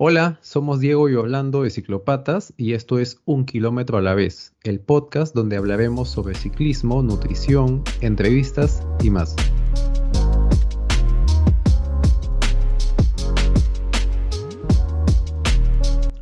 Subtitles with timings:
[0.00, 4.54] Hola, somos Diego y Orlando de Ciclopatas y esto es Un Kilómetro a la vez,
[4.62, 9.34] el podcast donde hablaremos sobre ciclismo, nutrición, entrevistas y más.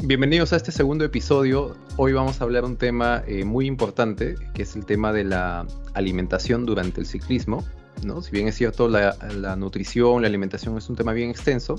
[0.02, 1.76] Bienvenidos a este segundo episodio.
[1.98, 5.66] Hoy vamos a hablar un tema eh, muy importante, que es el tema de la
[5.92, 7.62] alimentación durante el ciclismo.
[8.04, 8.22] ¿No?
[8.22, 11.76] Si bien es cierto, la, la nutrición, la alimentación es un tema bien extenso,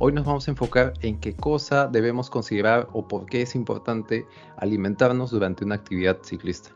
[0.00, 4.28] Hoy nos vamos a enfocar en qué cosa debemos considerar o por qué es importante
[4.56, 6.70] alimentarnos durante una actividad ciclista.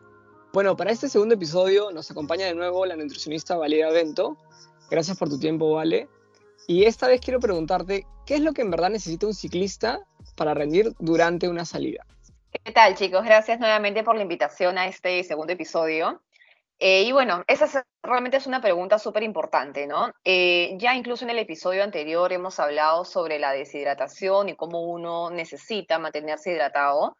[0.52, 4.36] Bueno, para este segundo episodio nos acompaña de nuevo la nutricionista Valeria Bento.
[4.90, 6.08] Gracias por tu tiempo, Vale.
[6.66, 10.00] Y esta vez quiero preguntarte, ¿qué es lo que en verdad necesita un ciclista
[10.34, 12.04] para rendir durante una salida?
[12.64, 13.24] ¿Qué tal, chicos?
[13.24, 16.20] Gracias nuevamente por la invitación a este segundo episodio.
[16.84, 20.10] Eh, y bueno, esa realmente es una pregunta súper importante, ¿no?
[20.24, 25.30] Eh, ya incluso en el episodio anterior hemos hablado sobre la deshidratación y cómo uno
[25.30, 27.16] necesita mantenerse hidratado,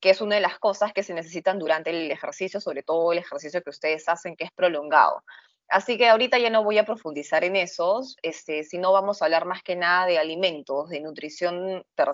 [0.00, 3.18] que es una de las cosas que se necesitan durante el ejercicio, sobre todo el
[3.18, 5.22] ejercicio que ustedes hacen, que es prolongado.
[5.68, 9.44] Así que ahorita ya no voy a profundizar en esos, este, sino vamos a hablar
[9.44, 12.10] más que nada de alimentos, de nutrición per.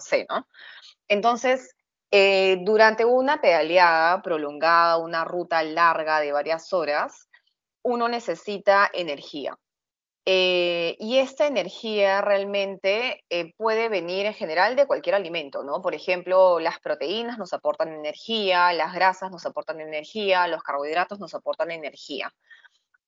[1.08, 1.74] Entonces,
[2.14, 7.30] eh, durante una pedaleada prolongada, una ruta larga de varias horas,
[7.82, 9.56] uno necesita energía.
[10.26, 15.80] Eh, y esta energía realmente eh, puede venir en general de cualquier alimento, ¿no?
[15.80, 21.34] Por ejemplo, las proteínas nos aportan energía, las grasas nos aportan energía, los carbohidratos nos
[21.34, 22.30] aportan energía.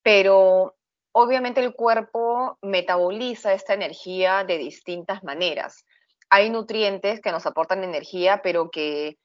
[0.02, 0.77] Pero
[1.12, 5.84] obviamente el cuerpo metaboliza esta energía de distintas maneras
[6.30, 9.17] hay nutrientes que nos aportan energía, pero que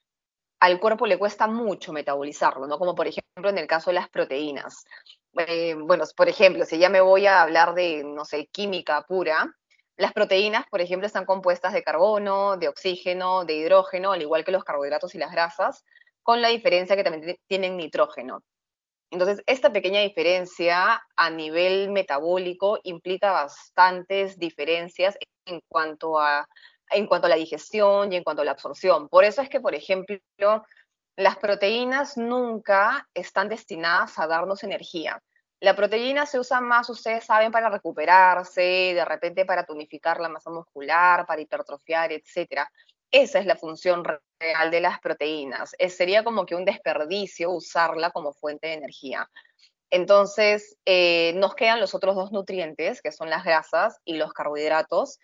[0.60, 2.78] al cuerpo le cuesta mucho metabolizarlo, ¿no?
[2.78, 4.84] Como por ejemplo en el caso de las proteínas.
[5.38, 9.56] Eh, bueno, por ejemplo, si ya me voy a hablar de, no sé, química pura,
[9.96, 14.52] las proteínas, por ejemplo, están compuestas de carbono, de oxígeno, de hidrógeno, al igual que
[14.52, 15.84] los carbohidratos y las grasas,
[16.24, 18.42] con la diferencia que también tienen nitrógeno.
[19.12, 26.48] Entonces, esta pequeña diferencia a nivel metabólico implica bastantes diferencias en cuanto a
[26.92, 29.10] en cuanto a la digestión y en cuanto a la absorción.
[29.10, 30.20] Por eso es que, por ejemplo,
[31.16, 35.22] las proteínas nunca están destinadas a darnos energía.
[35.62, 40.50] La proteína se usa más, ustedes saben, para recuperarse, de repente para tonificar la masa
[40.50, 42.66] muscular, para hipertrofiar, etc.
[43.12, 44.06] Esa es la función
[44.40, 45.76] real de las proteínas.
[45.90, 49.30] sería como que un desperdicio usarla como fuente de energía.
[49.92, 55.20] Entonces, eh, nos quedan los otros dos nutrientes, que son las grasas y los carbohidratos,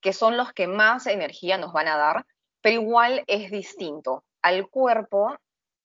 [0.00, 2.26] que son los que más energía nos van a dar,
[2.60, 4.24] pero igual es distinto.
[4.42, 5.36] Al cuerpo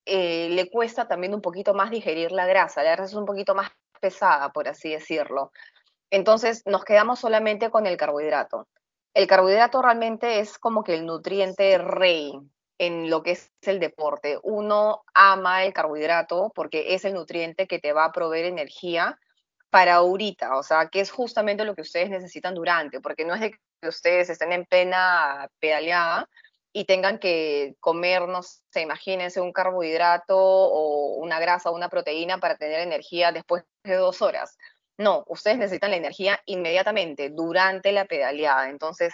[0.06, 3.56] eh, le cuesta también un poquito más digerir la grasa, la grasa es un poquito
[3.56, 5.52] más pesada, por así decirlo.
[6.10, 8.68] Entonces nos quedamos solamente con el carbohidrato.
[9.14, 12.34] El carbohidrato realmente es como que el nutriente rey
[12.78, 14.38] en lo que es el deporte.
[14.44, 19.18] Uno ama el carbohidrato porque es el nutriente que te va a proveer energía
[19.70, 23.42] para ahorita, o sea, que es justamente lo que ustedes necesitan durante, porque no es
[23.42, 23.56] de
[23.90, 26.30] ustedes estén en plena pedaleada
[26.74, 32.38] y tengan que comer, no sé, imagínense un carbohidrato o una grasa o una proteína
[32.40, 34.58] para tener energía después de dos horas.
[34.98, 38.70] No, ustedes necesitan la energía inmediatamente, durante la pedaleada.
[38.70, 39.14] Entonces,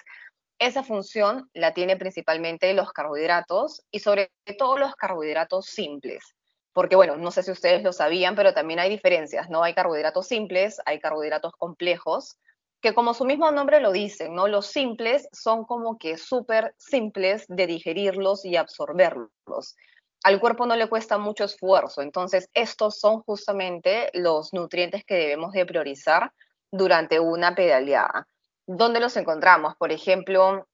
[0.57, 6.35] esa función la tiene principalmente los carbohidratos y sobre todo los carbohidratos simples.
[6.73, 9.63] Porque bueno, no sé si ustedes lo sabían, pero también hay diferencias, ¿no?
[9.63, 12.37] Hay carbohidratos simples, hay carbohidratos complejos,
[12.81, 14.47] que como su mismo nombre lo dicen, ¿no?
[14.47, 19.75] Los simples son como que súper simples de digerirlos y absorberlos.
[20.23, 25.53] Al cuerpo no le cuesta mucho esfuerzo, entonces estos son justamente los nutrientes que debemos
[25.53, 26.31] de priorizar
[26.71, 28.27] durante una pedaleada.
[28.67, 29.75] ¿Dónde los encontramos?
[29.77, 30.67] Por ejemplo,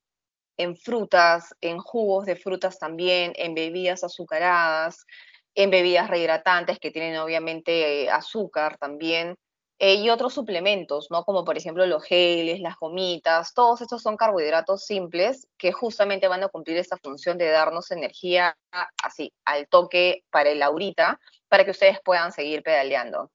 [0.57, 5.05] en frutas, en jugos de frutas también, en bebidas azucaradas,
[5.55, 9.35] en bebidas rehidratantes que tienen obviamente azúcar también,
[9.79, 11.23] eh, y otros suplementos, ¿no?
[11.23, 16.43] Como por ejemplo los geles, las gomitas, todos estos son carbohidratos simples que justamente van
[16.43, 18.57] a cumplir esta función de darnos energía
[19.03, 23.31] así, al toque para el ahorita, para que ustedes puedan seguir pedaleando.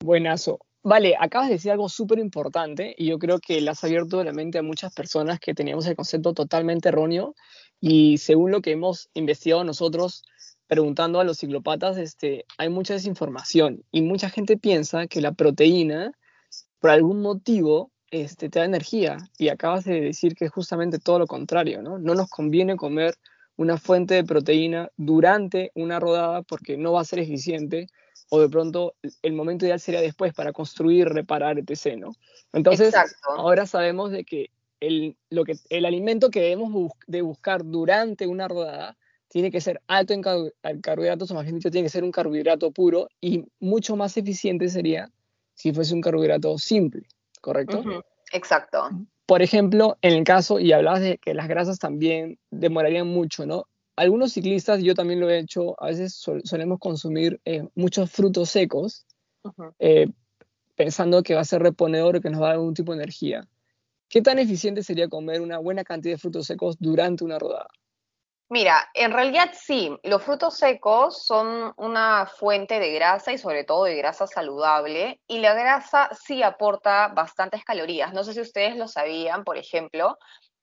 [0.00, 0.60] Buenazo.
[0.84, 4.32] Vale, acabas de decir algo súper importante y yo creo que le has abierto la
[4.32, 7.34] mente a muchas personas que teníamos el concepto totalmente erróneo
[7.80, 10.22] y según lo que hemos investigado nosotros,
[10.66, 16.12] preguntando a los ciclopatas, este, hay mucha desinformación y mucha gente piensa que la proteína,
[16.80, 19.16] por algún motivo, este, te da energía.
[19.38, 21.98] Y acabas de decir que es justamente todo lo contrario, ¿no?
[21.98, 23.14] No nos conviene comer
[23.56, 27.88] una fuente de proteína durante una rodada porque no va a ser eficiente
[28.28, 31.96] o de pronto el momento ideal sería después para construir, reparar, etc.
[31.98, 32.12] ¿no?
[32.52, 32.94] Entonces,
[33.36, 38.48] ahora sabemos de que el, lo que, el alimento que debemos de buscar durante una
[38.48, 38.96] rodada
[39.28, 40.22] tiene que ser alto en
[40.80, 44.68] carbohidratos, o más bien dicho, tiene que ser un carbohidrato puro y mucho más eficiente
[44.68, 45.10] sería
[45.54, 47.06] si fuese un carbohidrato simple,
[47.40, 47.82] ¿correcto?
[48.32, 48.90] Exacto.
[49.26, 53.64] Por ejemplo, en el caso, y hablabas de que las grasas también demorarían mucho, ¿no?
[53.96, 59.06] Algunos ciclistas, yo también lo he hecho, a veces solemos consumir eh, muchos frutos secos,
[59.78, 60.08] eh,
[60.76, 62.98] pensando que va a ser reponedor o que nos va a dar algún tipo de
[62.98, 63.48] energía.
[64.08, 67.68] ¿Qué tan eficiente sería comer una buena cantidad de frutos secos durante una rodada?
[68.48, 73.84] Mira, en realidad sí, los frutos secos son una fuente de grasa y sobre todo
[73.84, 78.12] de grasa saludable y la grasa sí aporta bastantes calorías.
[78.12, 80.16] No sé si ustedes lo sabían, por ejemplo,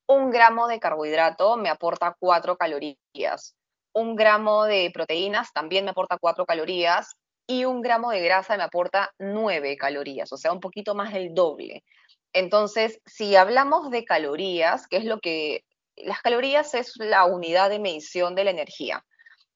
[0.07, 3.55] un gramo de carbohidrato me aporta cuatro calorías,
[3.93, 7.15] un gramo de proteínas también me aporta cuatro calorías
[7.47, 11.33] y un gramo de grasa me aporta nueve calorías, o sea, un poquito más del
[11.33, 11.83] doble.
[12.33, 15.63] Entonces, si hablamos de calorías, que es lo que
[15.97, 19.03] las calorías es la unidad de medición de la energía.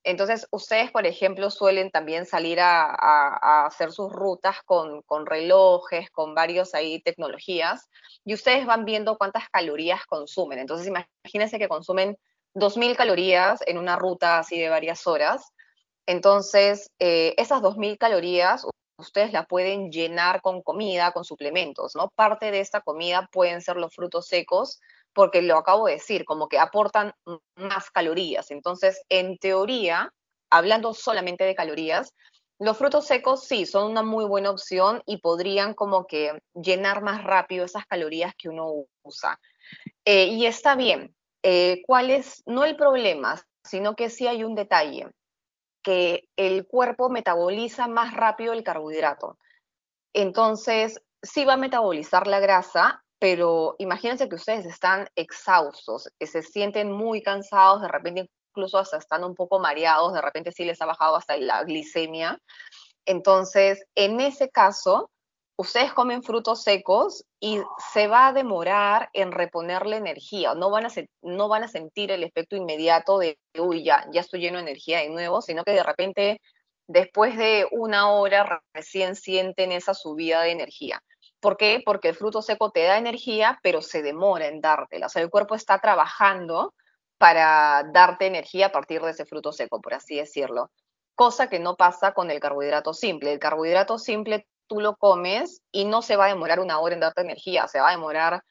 [0.04, 6.74] Entonces, ustedes, por ejemplo, suelen también salir a, hacer sus rutas con, relojes, con varios
[6.74, 7.90] ahí tecnologías,
[8.24, 10.60] y ustedes van viendo cuántas calorías consumen.
[10.60, 12.18] Entonces, imagínense que consumen
[12.56, 15.52] 2.000 calorías en una ruta así de varias horas.
[16.06, 18.66] Entonces, eh, esas 2.000 calorías
[18.98, 22.10] ustedes la pueden llenar con comida, con suplementos, ¿no?
[22.16, 24.80] Parte de esta comida pueden ser los frutos secos,
[25.14, 27.14] porque lo acabo de decir, como que aportan
[27.56, 28.52] más calorías.
[28.52, 30.14] Entonces, en teoría,
[30.50, 32.14] hablando solamente de calorías,
[32.60, 37.24] los frutos secos sí son una muy buena opción y podrían como que llenar más
[37.24, 39.40] rápido esas calorías que uno usa.
[40.06, 41.16] Eh, y está bien.
[41.44, 45.08] Eh, ¿Cuál es, no el problema, sino que sí hay un detalle,
[45.84, 49.38] que el cuerpo metaboliza más rápido el carbohidrato.
[50.14, 56.92] Entonces, sí va a metabolizar la grasa, pero imagínense que ustedes están exhaustos, se sienten
[56.92, 60.86] muy cansados, de repente incluso hasta están un poco mareados, de repente sí les ha
[60.86, 62.40] bajado hasta la glicemia.
[63.06, 65.10] Entonces, en ese caso,
[65.58, 67.62] ustedes comen frutos secos y
[67.94, 70.90] se va a demorar en reponerle energía, no van a,
[71.22, 75.00] no van a sentir el efecto inmediato de, uy, ya, ya estoy lleno de energía
[75.00, 76.42] de nuevo, sino que de repente,
[76.88, 81.02] después de una hora, recién sienten esa subida de energía.
[81.40, 81.82] ¿Por qué?
[81.86, 85.06] Porque el fruto seco te da energía, pero se demora en dártela.
[85.06, 86.74] O sea, el cuerpo está trabajando
[87.18, 90.72] para darte energía a partir de ese fruto seco, por así decirlo.
[91.16, 93.34] Cosa que no pasa con el carbohidrato simple.
[93.34, 97.02] El carbohidrato simple tú lo comes y no se va a demorar una hora en
[97.02, 98.44] darte energía, se va a demorar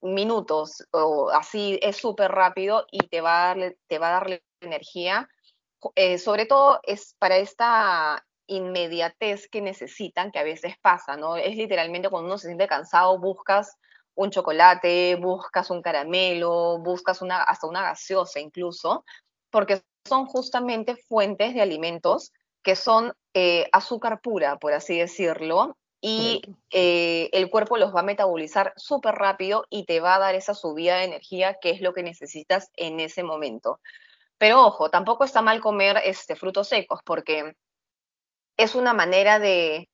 [0.00, 4.44] minutos o así es súper rápido y te va a darle, te va a darle
[4.60, 5.28] energía.
[5.94, 11.36] Eh, sobre todo es para esta inmediatez que necesitan, que a veces pasa, ¿no?
[11.36, 13.76] Es literalmente cuando uno se siente cansado, buscas
[14.14, 19.04] un chocolate, buscas un caramelo, buscas una, hasta una gaseosa incluso,
[19.50, 22.32] porque son justamente fuentes de alimentos
[22.62, 28.04] que son eh, azúcar pura, por así decirlo, y eh, el cuerpo los va a
[28.04, 31.94] metabolizar súper rápido y te va a dar esa subida de energía que es lo
[31.94, 33.80] que necesitas en ese momento.
[34.36, 37.54] Pero ojo, tampoco está mal comer este, frutos secos porque
[38.56, 39.88] es una manera de,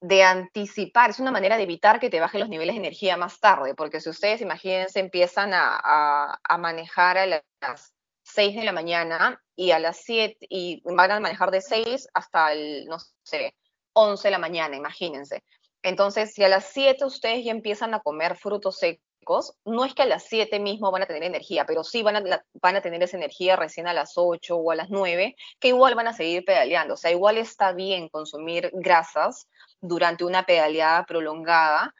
[0.00, 3.40] de anticipar, es una manera de evitar que te bajen los niveles de energía más
[3.40, 9.40] tarde, porque si ustedes, imagínense, empiezan a, a, manejar a las 6 de la mañana
[9.54, 13.54] y a las 7, y van a manejar de 6 hasta el, no sé,
[13.94, 15.42] 11 de la mañana, imagínense.
[15.82, 19.05] Entonces, si a las 7 ustedes ya empiezan a comer frutos secos,
[19.64, 22.44] no es que a las 7 mismo van a tener energía, pero sí van a,
[22.54, 25.94] van a tener esa energía recién a las 8 o a las 9, que igual
[25.94, 26.94] van a seguir pedaleando.
[26.94, 29.48] O sea, igual está bien consumir grasas
[29.80, 31.94] durante una pedaleada prolongada,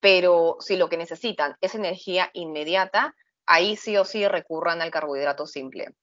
[0.00, 3.14] pero si lo que necesitan es energía inmediata,
[3.46, 5.94] ahí sí o sí recurran al carbohidrato simple.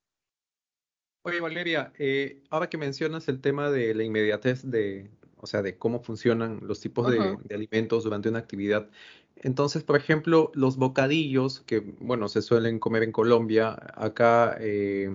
[1.22, 5.76] Oye, Valeria, eh, ahora que mencionas el tema de la inmediatez de, o sea, de
[5.76, 8.88] cómo funcionan los tipos de, alimentos durante una actividad,
[9.42, 15.10] entonces, por ejemplo, los bocadillos, que, bueno, se suelen comer en Colombia, acá eh,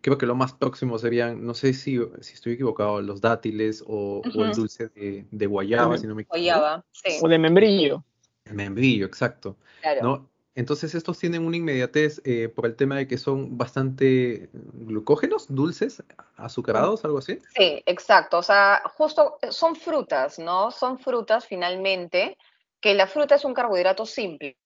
[0.00, 4.22] creo que lo más próximo serían, no sé si, si estoy equivocado, los dátiles o,
[4.24, 6.38] el dulce de, guayaba, si no me equivoco.
[6.38, 7.18] Guayaba, sí.
[7.22, 8.04] O de membrillo.
[8.44, 9.56] El membrillo, exacto.
[9.82, 10.26] Claro.
[10.56, 16.02] Entonces estos tienen una inmediatez eh, por el tema de que son bastante glucógenos, dulces,
[16.36, 17.38] azucarados, algo así.
[17.56, 18.38] Sí, exacto.
[18.38, 20.70] O sea, justo son frutas, ¿no?
[20.72, 22.36] Son frutas finalmente
[22.80, 24.56] que la fruta es un carbohidrato simple.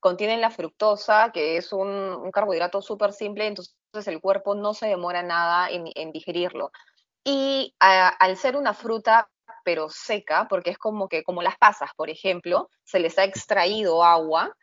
[0.00, 3.72] Contienen la fructosa, que es un, carbohidrato súper simple, entonces
[4.06, 6.70] el cuerpo no se demora nada en, digerirlo.
[7.24, 9.28] Y al ser una fruta
[9.64, 14.02] pero seca, porque es como que como las pasas, por ejemplo, se les ha extraído
[14.02, 14.56] agua,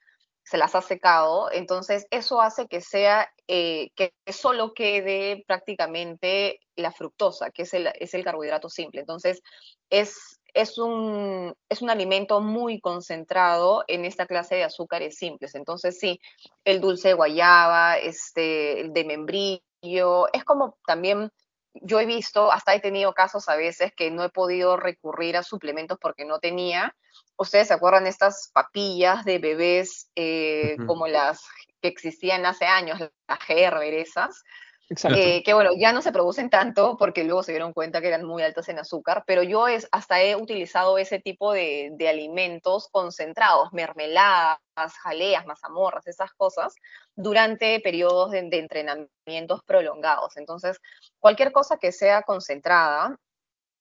[0.44, 6.92] se las ha secado, entonces eso hace que sea, eh, que solo quede prácticamente la
[6.92, 9.02] fructosa, que es el, es el carbohidrato simple.
[9.02, 9.42] Entonces
[9.90, 15.56] es, es, un, es un alimento muy concentrado en esta clase de azúcares simples.
[15.56, 16.20] Entonces sí,
[16.65, 21.32] el dulce de guayaba, este, el de membrillo, es como también
[21.74, 25.44] yo he visto, hasta he tenido casos a veces que no he podido recurrir a
[25.44, 26.96] suplementos porque no tenía.
[27.38, 31.41] Ustedes se acuerdan de estas papillas de bebés eh, como las
[31.82, 34.44] que existían hace años, las Gerber, esas,
[34.89, 38.25] eh, que bueno, ya no se producen tanto porque luego se dieron cuenta que eran
[38.25, 43.72] muy altas en azúcar, pero yo es, hasta he utilizado ese tipo de, alimentos concentrados,
[43.72, 44.60] mermeladas,
[45.03, 46.74] jaleas, mazamorras, esas cosas,
[47.15, 50.38] durante periodos de, de entrenamientos prolongados.
[50.38, 50.79] Entonces,
[51.19, 53.15] cualquier cosa que sea concentrada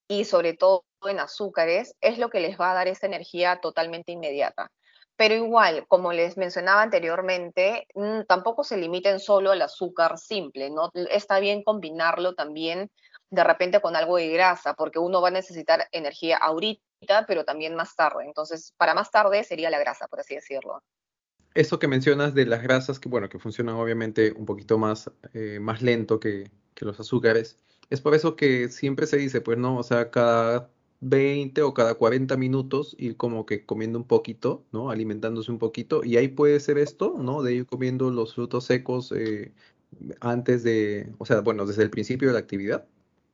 [0.09, 4.13] y sobre todo en azúcares es lo que les va a dar esa energía totalmente
[4.13, 4.71] inmediata.
[5.19, 10.93] Pero igual, como les mencionaba anteriormente, mm, tampoco se limiten solo al azúcar simple, ¿no?
[11.11, 12.89] Está bien combinarlo también
[13.29, 17.75] de repente con algo de grasa, porque uno va a necesitar energía ahorita, pero también
[17.75, 18.27] más tarde.
[18.27, 20.85] Entonces, para más tarde sería la grasa, por así decirlo.
[21.53, 25.59] Eso que mencionas de las grasas, que bueno, que funcionan obviamente un poquito más, eh,
[25.61, 27.59] más lento que, que los azúcares,
[27.91, 30.71] es por eso que siempre se dice, pues no, o sea, cada
[31.01, 34.91] 20 o cada 40 minutos ir como que comiendo un poquito, ¿no?
[34.91, 36.05] Alimentándose un poquito.
[36.05, 37.43] Y ahí puede ser esto, ¿no?
[37.43, 39.53] De ir comiendo los frutos secos eh,
[40.21, 42.87] antes de, o sea, bueno, desde el principio de la actividad.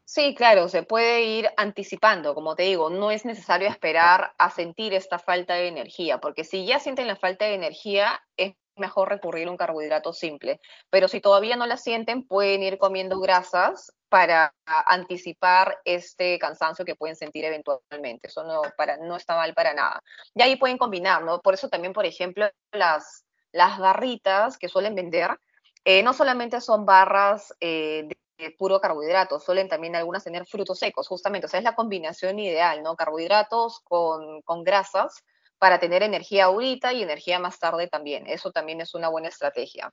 [0.06, 4.92] Sí, claro, se puede ir anticipando, como te digo, no es necesario esperar a sentir
[4.92, 9.49] esta falta de energía, porque si ya sienten la falta de energía, es mejor recurrir
[9.49, 10.61] a un carbohidrato simple.
[10.90, 14.54] Pero si todavía no la sienten, pueden ir comiendo grasas para
[14.87, 18.28] anticipar este cansancio que pueden sentir eventualmente.
[18.28, 20.04] Eso no, para, no está mal para nada.
[20.37, 21.40] Y ahí pueden combinar, ¿no?
[21.40, 25.37] Por eso también, por ejemplo, las, las barritas que suelen vender,
[25.85, 28.06] eh, no solamente son barras eh,
[28.38, 31.47] de, puro carbohidrato, suelen también algunas tener frutos secos, justamente.
[31.47, 32.94] O sea, es la combinación ideal, ¿no?
[32.94, 35.25] Carbohidratos con, con grasas
[35.59, 38.28] para tener energía ahorita y energía más tarde también.
[38.28, 39.92] Eso también es una buena estrategia.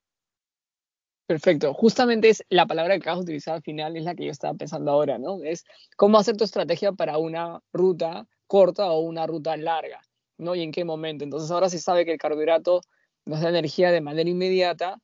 [1.31, 1.73] Perfecto.
[1.73, 4.53] Justamente es la palabra que acabas de utilizar al final, es la que yo estaba
[4.53, 5.41] pensando ahora, ¿no?
[5.45, 5.63] Es
[5.95, 10.01] cómo hacer tu estrategia para una ruta corta o una ruta larga,
[10.38, 10.55] ¿no?
[10.55, 11.23] Y en qué momento.
[11.23, 12.81] Entonces ahora se sabe que el carbohidrato
[13.23, 15.00] nos da energía de manera inmediata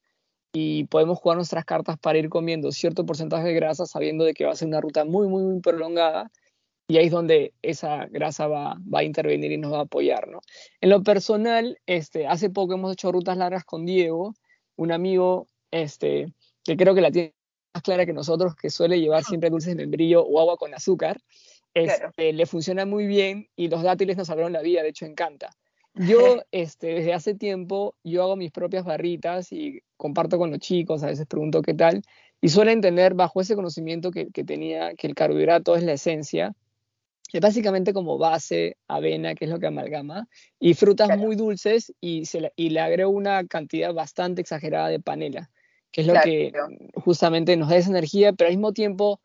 [0.52, 4.44] y podemos jugar nuestras cartas para ir comiendo cierto porcentaje de grasa sabiendo de que
[4.44, 6.30] va a ser una ruta muy, muy, muy prolongada
[6.90, 10.28] y ahí es donde esa grasa va, va, a intervenir y nos va a apoyar,
[10.28, 10.42] ¿no?
[10.82, 14.34] En lo personal, este, hace poco hemos hecho rutas largas con Diego,
[14.76, 16.34] un amigo este,
[16.64, 17.34] que creo que la tiene
[17.74, 21.22] más clara que nosotros, que suele llevar siempre dulces de membrillo o agua con azúcar.
[21.74, 25.50] Este, Le funciona muy bien y los dátiles nos salvaron la vida, de hecho encanta.
[25.94, 26.18] Yo,
[26.52, 31.08] este, desde hace tiempo, yo hago mis propias barritas y comparto con los chicos, a
[31.08, 32.02] veces pregunto qué tal,
[32.42, 36.56] y suelen tener bajo ese conocimiento que, que tenía que el carbohidrato es la esencia,
[37.34, 40.28] es básicamente como base, avena, que es lo que amalgama,
[40.60, 45.50] y frutas muy dulces y, se y le agrego una cantidad bastante exagerada de panela,
[45.98, 46.54] que es lo que
[46.94, 49.20] justamente nos da esa energía, pero al mismo tiempo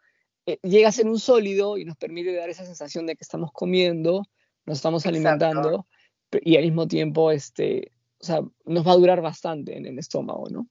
[0.46, 3.52] eh, llega a ser un sólido y nos permite dar esa sensación de que estamos
[3.52, 4.22] comiendo,
[4.64, 5.86] nos estamos alimentando,
[6.30, 10.48] y al mismo tiempo este, o sea, nos va a durar bastante en el estómago,
[10.48, 10.66] ¿no?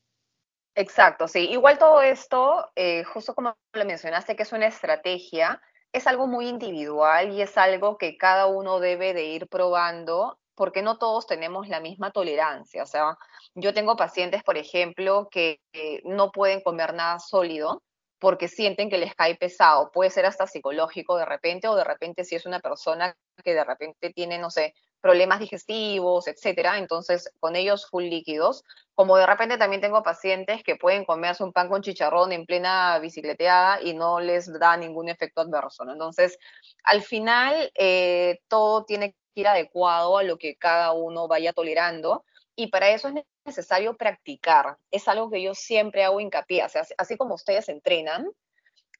[0.74, 1.48] Exacto, sí.
[1.52, 5.62] Igual todo esto, eh, justo como lo mencionaste, que es una estrategia,
[5.94, 10.84] es algo muy individual y es algo que cada uno debe de ir probando porque
[10.84, 12.84] no todos tenemos la misma tolerancia.
[12.84, 13.18] O sea,
[13.56, 15.60] yo tengo pacientes, por ejemplo, que
[16.04, 17.82] no pueden comer nada sólido
[18.20, 19.90] porque sienten que les cae pesado.
[19.92, 23.64] Puede ser hasta psicológico de repente o de repente si es una persona que de
[23.64, 26.78] repente tiene, no sé, problemas digestivos, etcétera.
[26.78, 28.64] Entonces, con ellos full líquidos.
[28.94, 33.00] Como de repente también tengo pacientes que pueden comerse un pan con chicharrón en plena
[33.00, 35.90] bicicleteada y no les da ningún efecto adverso.
[35.90, 36.38] Entonces,
[36.84, 42.26] al final, eh, todo tiene ir adecuado a lo que cada uno vaya tolerando.
[42.56, 44.78] Y para eso es necesario practicar.
[44.92, 46.66] Es algo que yo siempre hago hincapié.
[46.98, 48.30] Así como ustedes entrenan,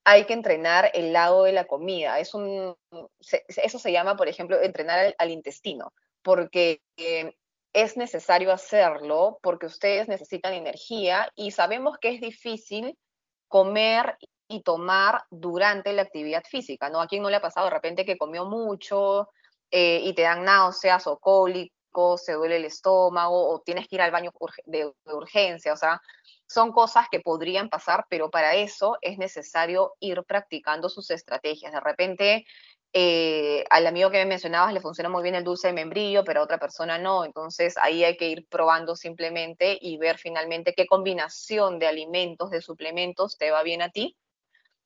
[0.04, 2.20] hay que entrenar el lado de la comida.
[2.20, 2.76] Es un,
[3.20, 7.36] eso se llama, por ejemplo, entrenar al, intestino, porque eh,
[7.74, 12.98] es necesario hacerlo porque ustedes necesitan energía y sabemos que es difícil
[13.48, 17.02] comer y tomar durante la actividad física, ¿no?
[17.02, 19.30] ¿A quién no le ha pasado de repente que comió mucho
[19.72, 24.02] eh, y te dan náuseas o cólicos, se duele el estómago o tienes que ir
[24.02, 24.32] al baño
[24.66, 25.74] de urgencia?
[25.74, 26.02] O sea,
[26.48, 31.72] son cosas que podrían pasar, pero para eso es necesario ir practicando sus estrategias.
[31.72, 32.46] De repente,
[32.94, 36.42] eh, al amigo que me mencionabas le funciona muy bien el dulce de membrillo, pero
[36.42, 37.24] a otra persona no.
[37.24, 42.62] Entonces ahí hay que ir probando simplemente y ver finalmente qué combinación de alimentos, de
[42.62, 44.18] suplementos te va bien a ti.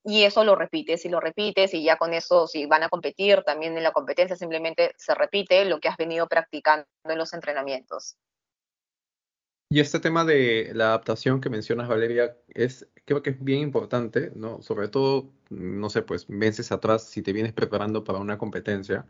[0.08, 3.42] Y eso lo repites y lo repites y ya con eso, si van a competir,
[3.42, 8.16] también en la competencia simplemente se repite lo que has venido practicando en los entrenamientos.
[9.68, 14.30] Y este tema de la adaptación que mencionas, Valeria, es, creo que es bien importante,
[14.36, 14.62] ¿no?
[14.62, 19.06] Sobre todo, no sé, pues meses atrás, si te vienes preparando para una competencia,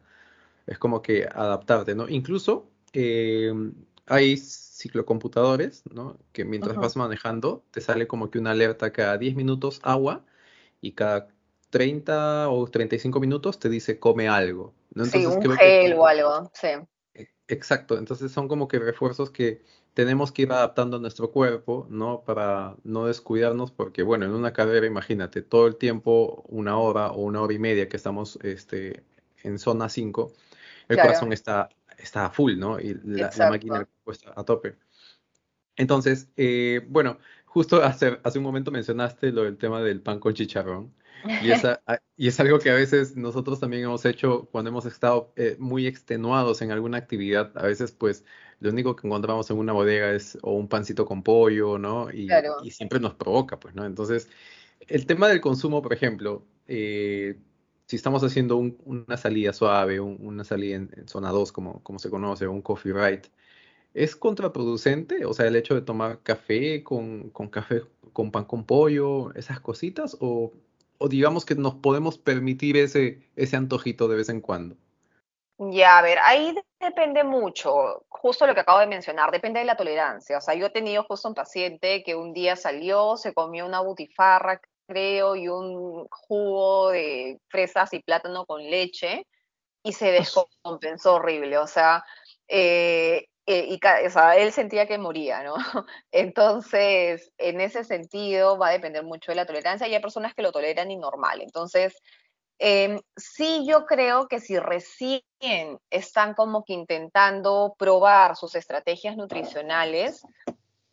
[0.66, 2.08] es como que adaptarte, ¿no?
[2.08, 3.52] Incluso eh,
[4.06, 6.18] hay ciclocomputadores, ¿no?
[6.32, 10.24] Que mientras vas manejando, te sale como que una alerta cada 10 minutos agua
[10.80, 11.28] y cada
[11.71, 15.04] 30 o 35 minutos te dice come algo, ¿no?
[15.04, 16.68] Entonces, sí, un gel o algo, sí.
[17.14, 19.62] E, exacto, entonces son como que refuerzos que
[19.97, 22.23] tenemos que ir adaptando a nuestro cuerpo, ¿no?
[22.23, 27.23] Para no descuidarnos, porque bueno, en una carrera, imagínate, todo el tiempo, una hora o
[27.23, 29.02] una hora y media que estamos este,
[29.42, 30.33] en zona 5,
[30.88, 32.78] el corazón está, está a full, ¿no?
[32.78, 34.76] Y la, máquina está a tope.
[35.76, 37.18] Entonces, eh, bueno,
[37.56, 40.92] justo hace, hace un momento mencionaste lo del tema del pan con chicharrón.
[41.42, 41.48] Y,
[42.18, 45.86] y es algo que a veces nosotros también hemos hecho cuando hemos estado eh, muy
[45.86, 47.52] extenuados en alguna actividad.
[47.56, 48.26] A veces, pues,
[48.60, 52.10] lo único que encontramos en una bodega es o un pancito con pollo, ¿no?
[52.12, 52.28] Y,
[52.62, 53.86] y siempre nos provoca, pues, ¿no?
[53.86, 54.28] Entonces,
[54.86, 57.38] el tema del consumo, por ejemplo, eh,
[57.86, 62.46] si estamos haciendo una salida suave, una salida en, zona 2, como, como se conoce,
[62.46, 63.22] un coffee ride,
[63.96, 65.24] ¿es contraproducente?
[65.24, 69.60] O sea, el hecho de tomar café con, con café con pan con pollo, esas
[69.60, 70.52] cositas, o,
[70.98, 74.76] o digamos que nos podemos permitir ese, ese antojito de vez en cuando.
[75.58, 79.76] Ya, a ver, ahí depende mucho, justo lo que acabo de mencionar, depende de la
[79.76, 80.36] tolerancia.
[80.36, 83.80] O sea, yo he tenido justo un paciente que un día salió, se comió una
[83.80, 89.26] butifarra, creo, y un jugo de fresas y plátano con leche
[89.82, 91.56] y se descompensó horrible.
[91.58, 92.04] O sea,
[92.48, 95.54] eh, eh, y, o sea, él sentía que moría, ¿no?
[96.12, 100.42] Entonces, en ese sentido, va a depender mucho de la tolerancia y hay personas que
[100.42, 101.40] lo toleran y normal.
[101.40, 101.97] Entonces,
[102.58, 105.23] Em, sí, yo creo que si recién
[105.90, 110.23] están como que intentando probar sus estrategias nutricionales,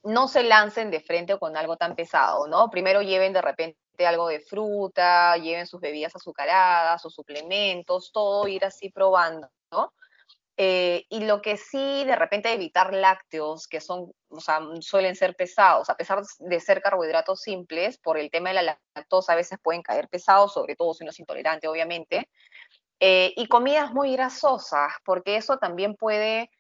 [0.03, 2.69] no se lancen de frente con algo tan pesado, ¿no?
[2.69, 8.65] Primero lleven de repente algo de fruta, lleven sus bebidas azucaradas, sus suplementos, todo ir
[8.65, 9.93] así probando, ¿no?
[10.55, 15.35] Eh, y lo que sí, de repente evitar lácteos, que son, o sea, suelen ser
[15.35, 19.57] pesados, a pesar de ser carbohidratos simples, por el tema de la lactosa a veces
[19.63, 22.29] pueden caer pesados, sobre todo si uno es intolerante, obviamente.
[22.99, 26.51] Eh, y comidas muy grasosas, porque eso también puede,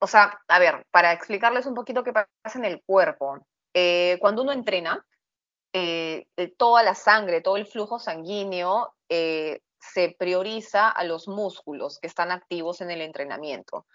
[0.00, 3.38] o sea, a ver, para explicarles un poquito qué pasa en el cuerpo.
[3.74, 5.04] Eh, cuando uno entrena,
[6.56, 8.94] toda la sangre, todo el flujo sanguíneo
[9.92, 13.86] se prioriza a los músculos que están activos en el entrenamiento.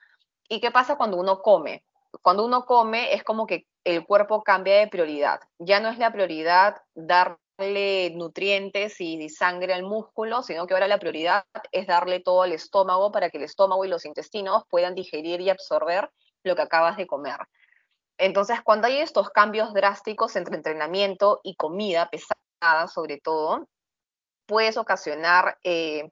[0.47, 1.84] ¿Y qué pasa cuando uno come?
[2.21, 5.39] Cuando uno come es como que el cuerpo cambia de prioridad.
[5.58, 10.99] Ya no es la prioridad darle nutrientes y sangre al músculo, sino que ahora la
[10.99, 15.41] prioridad es darle todo al estómago para que el estómago y los intestinos puedan digerir
[15.41, 16.10] y absorber
[16.43, 17.38] lo que acabas de comer.
[18.17, 23.67] Entonces, cuando hay estos cambios drásticos entre entrenamiento y comida pesada, sobre todo,
[24.50, 26.10] puedes ocasionar eh,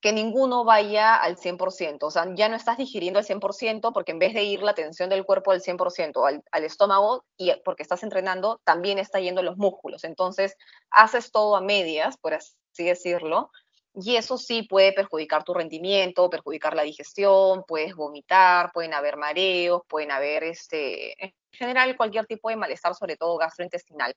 [0.00, 1.98] que ninguno vaya al 100%.
[2.02, 5.08] O sea, ya no estás digiriendo al 100% porque en vez de ir la tensión
[5.08, 9.56] del cuerpo al 100% al, al estómago y porque estás entrenando, también está yendo los
[9.56, 10.02] músculos.
[10.02, 10.56] Entonces,
[10.90, 13.52] haces todo a medias, por así decirlo,
[13.94, 19.82] y eso sí puede perjudicar tu rendimiento, perjudicar la digestión, puedes vomitar, pueden haber mareos,
[19.88, 24.14] pueden haber, este, en general, cualquier tipo de malestar, sobre todo gastrointestinal.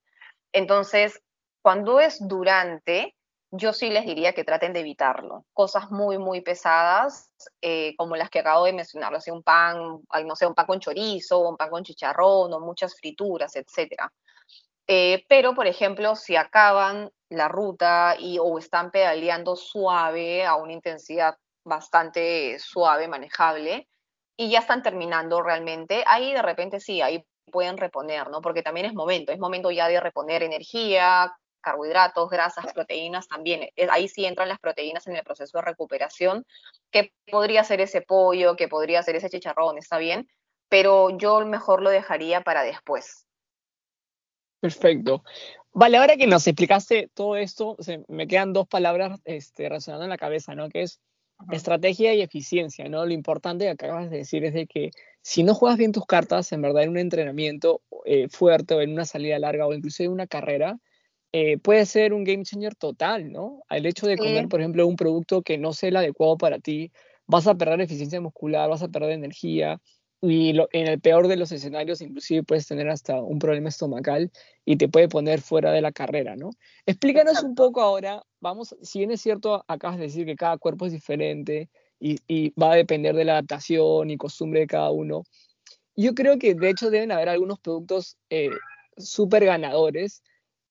[0.51, 1.21] Entonces,
[1.61, 3.15] cuando es durante,
[3.55, 5.45] yo sí les diría que traten de evitarlo.
[5.53, 10.35] Cosas muy, muy pesadas, eh, como las que acabo de mencionar, o un pan, no
[10.35, 14.09] sé, un pan con chorizo, un pan con chicharrón, o muchas frituras, etc.
[14.87, 20.73] Eh, pero, por ejemplo, si acaban la ruta y o están pedaleando suave, a una
[20.73, 23.87] intensidad bastante suave, manejable,
[24.35, 28.41] y ya están terminando realmente, ahí de repente sí, ahí pueden reponer, ¿no?
[28.41, 31.31] Porque también es momento, es momento ya de reponer energía,
[31.63, 33.69] carbohidratos, grasas, proteínas también.
[33.89, 36.45] Ahí sí entran las proteínas en el proceso de recuperación,
[36.91, 40.27] que podría ser ese pollo, que podría ser ese chicharrón, está bien,
[40.69, 43.25] pero yo mejor lo dejaría para después.
[44.59, 45.23] Perfecto.
[45.73, 50.17] Vale, ahora que nos explicaste todo esto, me quedan dos palabras este, resonando en la
[50.17, 50.69] cabeza, ¿no?
[50.69, 51.01] Que es
[51.51, 53.05] estrategia y eficiencia, ¿no?
[53.05, 56.51] Lo importante que acabas de decir es de que si no juegas bien tus cartas,
[56.51, 60.11] en verdad en un entrenamiento eh, fuerte o en una salida larga o incluso en
[60.11, 60.77] una carrera,
[61.33, 63.63] eh, puede ser un game changer total, ¿no?
[63.69, 66.91] El hecho de comer, por ejemplo, un producto que no sea el adecuado para ti,
[67.25, 69.81] vas a perder eficiencia muscular, vas a perder energía,
[70.25, 74.31] y en el peor de los escenarios inclusive puedes tener hasta un problema estomacal
[74.63, 76.51] y te puede poner fuera de la carrera, ¿no?
[76.85, 80.85] Explícanos un poco ahora, vamos, si bien es cierto, acabas de decir que cada cuerpo
[80.85, 81.69] es diferente
[81.99, 85.23] y, va a depender de la adaptación y costumbre de cada uno,
[85.95, 88.49] yo creo que de hecho deben haber algunos productos eh,
[88.97, 90.23] súper ganadores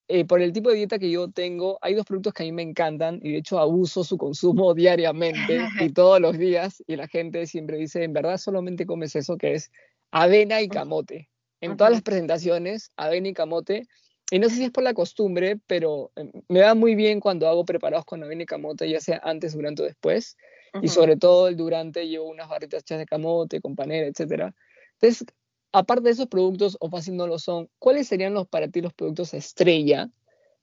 [0.08, 2.52] eh, por el tipo de dieta que yo tengo, hay dos productos que a mí
[2.52, 7.08] me encantan y de hecho abuso su consumo diariamente y todos los días y la
[7.08, 9.70] gente siempre dice, en verdad solamente comes eso que es
[10.10, 11.28] avena y camote.
[11.60, 13.86] En todas las presentaciones, avena y camote.
[14.32, 17.46] Y no sé si es por la costumbre, pero em, me va muy bien cuando
[17.48, 20.36] hago preparados con avena y camote, ya sea antes, durante o después.
[20.80, 24.52] Y sobre todo el durante llevo unas barritas hechas de camote, con panera, etc.
[24.94, 25.26] Entonces,
[25.72, 28.92] aparte de esos productos, o fácil no lo son, ¿cuáles serían los para ti los
[28.92, 30.08] productos estrella,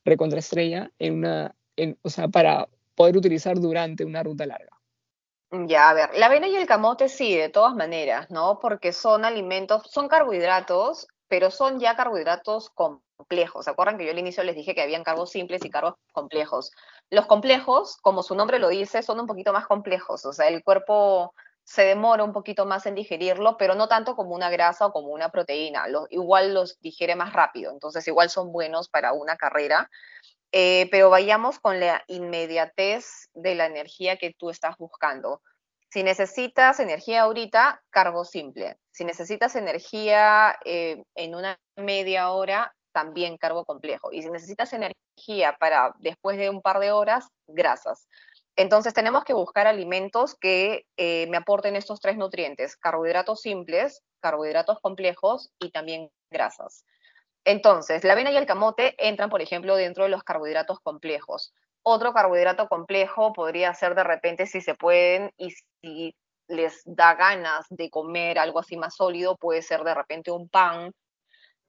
[0.06, 4.80] recontraestrella, en una, en, o sea, para poder utilizar durante una ruta larga?
[5.52, 8.60] Ya, a ver, la avena y el camote sí, de todas maneras, ¿no?
[8.60, 13.66] Porque son alimentos, son carbohidratos, pero son ya carbohidratos complejos.
[13.66, 16.72] ¿Se acuerdan que yo al inicio les dije que habían cargos simples y cargos complejos?
[17.10, 20.24] Los complejos, como su nombre lo dice, son un poquito más complejos.
[20.26, 21.34] O sea, el cuerpo
[21.70, 25.10] se demora un poquito más en digerirlo, pero no tanto como una grasa o como
[25.10, 25.86] una proteína.
[26.10, 29.88] igual los digiere más rápido, entonces igual son buenos para una carrera.
[30.52, 35.44] Eh, pero vayamos con la inmediatez de la energía que tú estás buscando.
[35.92, 38.78] Si necesitas energía ahorita, cargo simple.
[38.92, 44.12] Si necesitas energía eh, en una media hora, también cargo complejo.
[44.12, 48.08] Y si necesitas energía para después de un par de horas, grasas.
[48.60, 54.82] Entonces tenemos que buscar alimentos que eh, me aporten estos tres nutrientes, carbohidratos simples, carbohidratos
[54.82, 56.84] complejos y también grasas.
[57.46, 61.54] Entonces, la avena y el camote entran, por ejemplo, dentro de los carbohidratos complejos.
[61.84, 66.14] Otro carbohidrato complejo podría ser de repente, si se pueden y si
[66.50, 70.92] les da ganas de comer algo así más sólido, puede ser de repente un pan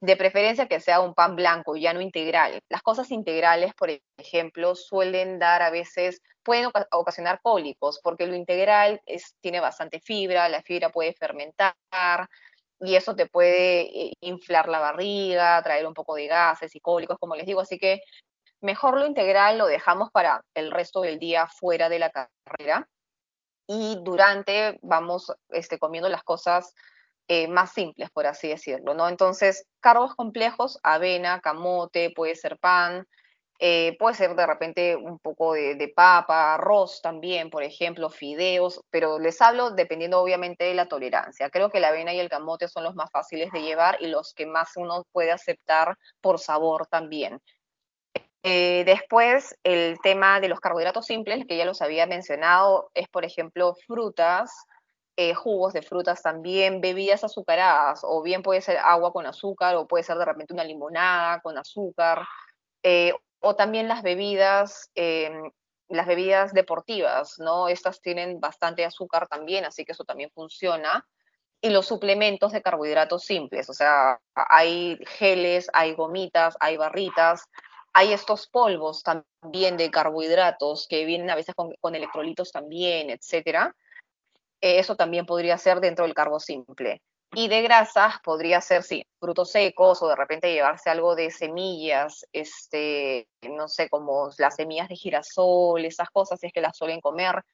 [0.01, 2.61] de preferencia que sea un pan blanco, ya no integral.
[2.71, 9.01] Las cosas integrales, por ejemplo, suelen dar a veces, pueden ocasionar cólicos, porque lo integral
[9.41, 11.75] tiene bastante fibra, la fibra puede fermentar
[12.81, 17.19] y eso te puede eh, inflar la barriga, traer un poco de gases y cólicos,
[17.19, 17.61] como les digo.
[17.61, 18.01] Así que
[18.63, 22.89] mejor lo integral lo dejamos para el resto del día fuera de la carrera
[23.67, 26.75] y durante vamos este, comiendo las cosas
[27.29, 29.09] eh, más simples, por así decirlo, ¿no?
[29.09, 33.07] Entonces, cargos complejos, avena, camote, puede ser pan,
[33.63, 39.19] eh, puede ser de repente un poco de, papa, arroz también, por ejemplo, fideos, pero
[39.19, 41.51] les hablo dependiendo obviamente de la tolerancia.
[41.51, 44.33] Creo que la avena y el camote son los más fáciles de llevar y los
[44.33, 47.39] que más uno puede aceptar por sabor también.
[48.43, 53.27] Eh, después, el tema de los carbohidratos simples, que ya los había mencionado, es por
[53.27, 54.51] ejemplo frutas,
[55.17, 59.87] eh, jugos de frutas también, bebidas azucaradas, o bien puede ser agua con azúcar, o
[59.87, 62.27] puede ser de repente una limonada con azúcar,
[62.83, 65.51] eh, o también las bebidas, em,
[65.89, 67.69] las bebidas deportivas, ¿no?
[67.69, 71.07] Estas tienen bastante azúcar también, así que eso también funciona.
[71.61, 77.45] Y los suplementos de carbohidratos simples, o sea, hay geles, hay gomitas, hay barritas,
[77.93, 83.75] hay estos polvos también de carbohidratos que vienen a veces con, con electrolitos también, etcétera
[84.61, 87.03] eso también podría ser dentro del carbo simple.
[87.33, 92.27] Y de grasas podría ser, sí, frutos secos o de repente llevarse algo de semillas,
[92.33, 97.01] este, no sé, como las semillas de girasol, esas cosas, si es que las suelen
[97.01, 97.45] comer.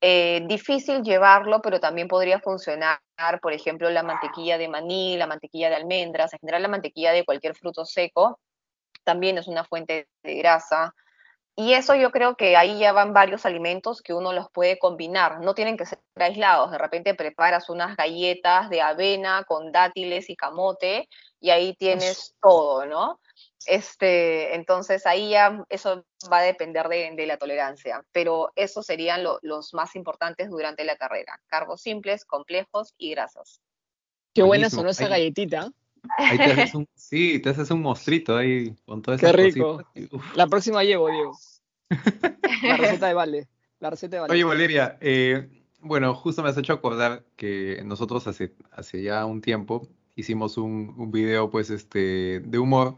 [0.00, 2.98] Eh, difícil llevarlo, pero también podría funcionar,
[3.40, 7.24] por ejemplo, la mantequilla de maní, la mantequilla de almendras, en general la mantequilla de
[7.24, 8.40] cualquier fruto seco,
[9.04, 10.94] también es una fuente de grasa.
[11.54, 15.40] Y eso yo creo que ahí ya van varios alimentos que uno los puede combinar,
[15.40, 20.36] no tienen que ser aislados, de repente preparas unas galletas de avena con dátiles y
[20.36, 21.10] camote
[21.40, 23.20] y ahí tienes todo, ¿no?
[23.66, 29.74] Este, entonces ahí ya eso va a depender de, la tolerancia, pero esos serían los
[29.74, 33.60] más importantes durante la carrera, cargos simples, complejos y grasas.
[34.34, 35.70] Qué buena sonó esa galletita.
[36.18, 39.82] Ahí te haces un, sí, te haces un mostrito ahí con todo Qué rico.
[40.34, 41.38] La próxima llevo, Diego.
[42.62, 43.48] La receta de Vale.
[43.80, 44.32] La receta de Vale.
[44.32, 45.48] Oye, Valeria, eh,
[45.80, 50.94] bueno, justo me has hecho acordar que nosotros hace, hace ya un tiempo hicimos un,
[50.96, 52.96] un video, pues, este, de humor,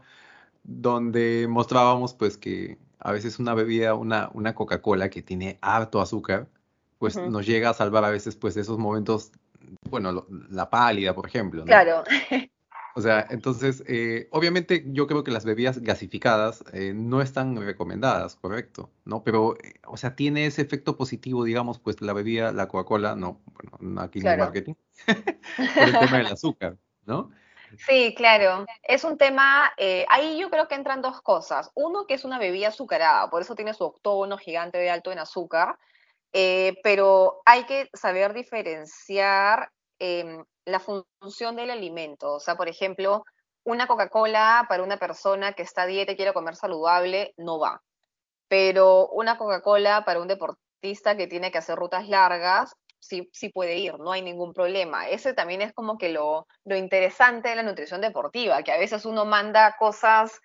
[0.63, 6.47] donde mostrábamos, pues, que a veces una bebida, una, una Coca-Cola que tiene harto azúcar,
[6.97, 9.31] pues nos llega a salvar a veces, pues, esos momentos,
[9.89, 11.61] bueno, la pálida, por ejemplo.
[11.61, 11.65] ¿no?
[11.65, 12.03] Claro.
[12.97, 18.37] O sea, entonces, eh, obviamente yo creo que las bebidas gasificadas eh, no están recomendadas,
[18.37, 19.21] correcto, ¿no?
[19.21, 23.41] Pero, eh, o sea, tiene ese efecto positivo, digamos, pues la bebida, la Coca-Cola, no,
[23.79, 24.75] bueno, aquí en el marketing,
[25.75, 27.31] por el tema del azúcar, ¿no?
[27.85, 28.65] Sí, claro.
[28.81, 29.73] Es un tema,
[30.07, 31.71] ahí yo creo que entran dos cosas.
[31.75, 35.19] Uno, que es una bebida azucarada, por eso tiene su octógono gigante de alto en
[35.19, 35.77] azúcar,
[36.31, 42.33] pero hay que saber diferenciar em, la función del alimento.
[42.33, 43.23] O sea, por ejemplo,
[43.63, 47.81] una Coca-Cola para una persona que está a dieta y quiere comer saludable no va.
[48.47, 53.77] Pero una Coca-Cola para un deportista que tiene que hacer rutas largas, sí, sí puede
[53.77, 55.09] ir, no hay ningún problema.
[55.09, 59.05] Ese también es como que lo, lo interesante de la nutrición deportiva, que a veces
[59.05, 60.39] uno manda cosas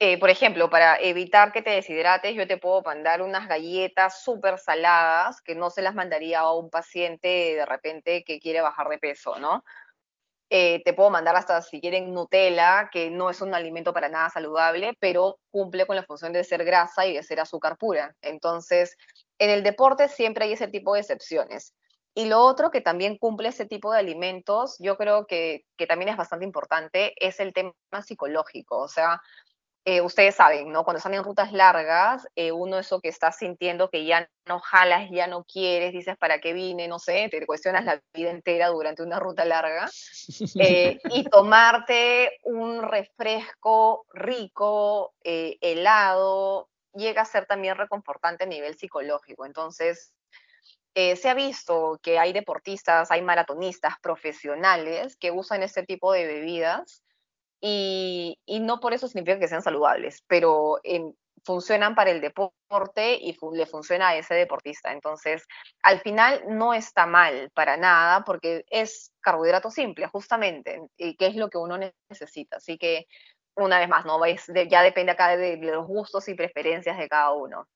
[0.00, 4.58] eh, por ejemplo, para evitar que te deshidrates, yo te puedo mandar unas galletas súper
[4.58, 8.98] saladas que no se las mandaría a un paciente de repente que quiere bajar de
[8.98, 9.64] peso, ¿no?
[10.50, 14.30] Eh, te puedo mandar hasta, si quieren, Nutella, que no es un alimento para nada
[14.30, 18.14] saludable, pero cumple con la función de ser grasa y de ser azúcar pura.
[18.20, 18.96] Entonces,
[19.38, 21.74] en el deporte siempre hay ese tipo de excepciones.
[22.14, 26.10] Y lo otro que también cumple ese tipo de alimentos, yo creo que, que también
[26.10, 27.72] es bastante importante, es el tema
[28.06, 28.78] psicológico.
[28.78, 29.20] O sea,
[29.86, 30.82] eh, ustedes saben, ¿no?
[30.82, 35.10] Cuando están en rutas largas, eh, uno eso que está sintiendo que ya no jalas,
[35.10, 36.88] ya no quieres, dices, ¿para qué vine?
[36.88, 39.90] No sé, te cuestionas la vida entera durante una ruta larga.
[40.58, 49.44] Eh, y tomarte un refresco rico, helado, llega a ser también reconfortante a nivel psicológico.
[49.44, 50.14] Entonces,
[50.94, 57.04] se ha visto que hay deportistas, hay maratonistas profesionales que usan este tipo de bebidas
[57.66, 60.80] y, no por eso significa que sean saludables, pero
[61.44, 64.92] funcionan para el deporte y le funciona a ese deportista.
[64.92, 65.46] Entonces,
[65.82, 71.36] al final no está mal para nada porque es carbohidrato simple, justamente, y que es
[71.36, 71.78] lo que uno
[72.10, 72.56] necesita.
[72.58, 73.06] Así que,
[73.56, 74.20] una vez más, no
[74.68, 77.66] ya depende acá de, los gustos y preferencias de cada uno.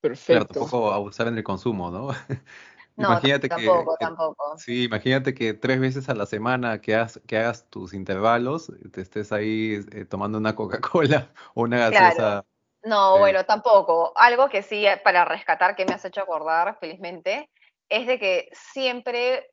[0.00, 0.46] Perfecto.
[0.46, 2.08] Claro, tampoco abusar en el consumo, ¿no?
[2.98, 4.58] No, imagínate tampoco, que, tampoco.
[4.58, 9.00] Sí, imagínate que tres veces a la semana que hagas, que hagas tus intervalos, te
[9.00, 12.44] estés ahí eh, tomando una Coca-Cola o una gaseosa.
[12.82, 13.18] No, eh.
[13.20, 14.12] bueno, tampoco.
[14.16, 17.48] Algo que sí, eh, para rescatar, que me has hecho acordar, felizmente,
[17.88, 19.48] es de que siempre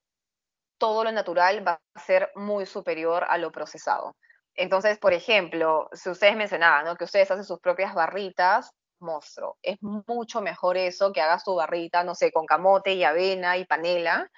[0.79, 4.15] todo lo natural va a ser muy superior a lo procesado.
[4.55, 6.95] Entonces, por ejemplo, si ustedes mencionaban ¿no?
[6.95, 9.57] que ustedes hacen sus propias barritas, monstruo.
[9.61, 13.65] Es mucho mejor eso que hagas tu barrita, no sé, con camote y avena y
[13.65, 14.29] panela,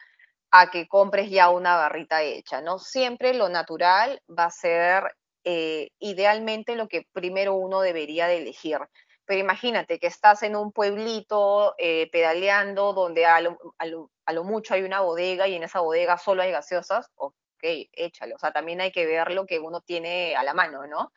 [0.51, 2.79] a que compres ya una barrita hecha, ¿no?
[2.79, 8.79] Siempre lo natural va a ser eh, idealmente lo que primero uno debería de elegir.
[9.25, 14.73] Pero imagínate que estás en un pueblito eh, pedaleando donde a lo, a lo, mucho
[14.73, 17.09] hay una bodega y en esa bodega solo hay gaseosas,
[17.57, 18.35] ok, échalo.
[18.35, 21.11] O sea, también hay que ver lo que uno tiene a la mano, ¿no?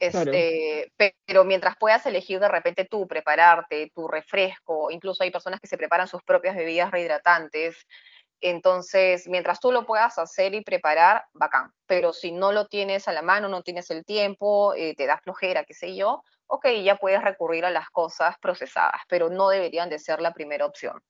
[0.00, 0.92] Este,
[1.24, 5.78] Pero mientras puedas elegir de repente tú, prepararte, tu refresco, incluso hay personas que se
[5.78, 7.86] preparan sus propias bebidas rehidratantes.
[8.40, 11.72] Entonces, mientras tú lo puedas hacer y preparar, bacán.
[11.86, 15.18] Pero si no lo tienes a la mano, no tienes el tiempo, eh, te da
[15.18, 19.90] flojera, qué sé yo, ok, ya puedes recurrir a las cosas procesadas, pero no deberían
[19.90, 21.02] de ser la primera opción.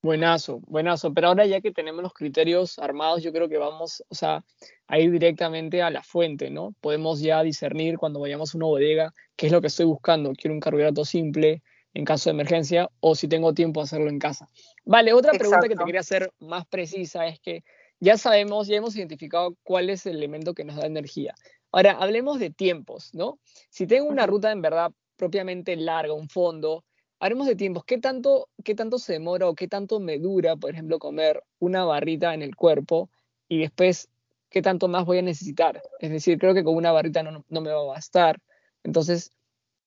[0.00, 1.12] Buenazo, buenazo.
[1.12, 4.44] Pero ahora ya que tenemos los criterios armados, yo creo que vamos, o sea,
[4.86, 6.74] a ir directamente a la fuente, ¿no?
[6.80, 10.32] Podemos ya discernir cuando vayamos a una bodega qué es lo que estoy buscando.
[10.32, 11.62] Quiero un carbohidrato simple
[11.94, 14.48] en caso de emergencia o si tengo tiempo hacerlo en casa.
[14.84, 17.64] Vale, otra pregunta que te quería hacer más precisa es que
[17.98, 21.34] ya sabemos, ya hemos identificado cuál es el elemento que nos da energía.
[21.72, 23.40] Ahora, hablemos de tiempos, ¿no?
[23.68, 26.84] Si tengo una ruta en verdad propiamente larga, un fondo,
[27.20, 27.84] Haremos de tiempos.
[27.84, 31.84] ¿Qué tanto, ¿Qué tanto se demora o qué tanto me dura, por ejemplo, comer una
[31.84, 33.10] barrita en el cuerpo
[33.48, 34.08] y después
[34.50, 35.82] qué tanto más voy a necesitar?
[35.98, 38.40] Es decir, creo que con una barrita no, me va a bastar.
[38.84, 39.32] Entonces,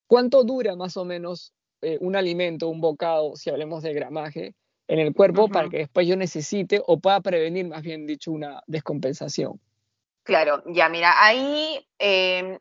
[0.07, 4.55] ¿cuánto dura más o menos eh, un alimento, un bocado, si hablemos de gramaje,
[4.87, 8.61] en el cuerpo para que después yo necesite o pueda prevenir, más bien dicho, una
[8.67, 9.57] descompensación?
[10.23, 12.59] Claro, ya mira, ahí em,